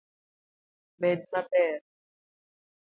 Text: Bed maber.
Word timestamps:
Bed 0.99 1.21
maber. 1.31 1.81